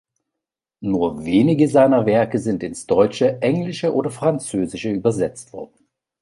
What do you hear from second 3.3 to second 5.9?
Englische oder Französische übersetzt wurden.